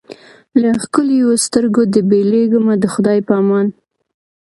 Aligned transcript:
له 0.61 0.69
ښکلیو 0.83 1.31
سترګو 1.45 1.81
دي 1.93 2.01
بېلېږمه 2.09 2.73
د 2.79 2.85
خدای 2.93 3.19
په 3.27 3.33
امان 3.41 3.67